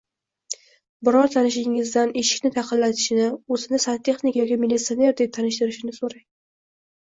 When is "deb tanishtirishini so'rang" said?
5.23-6.29